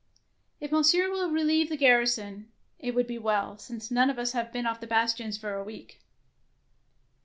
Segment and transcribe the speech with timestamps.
[0.63, 4.31] ''''If Monsieur will relieve the garri son, it would be well, since none of us
[4.31, 6.01] have been off the bastions for a week."